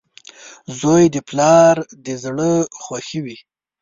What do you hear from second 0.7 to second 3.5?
•زوی د پلار د زړۀ خوښي وي.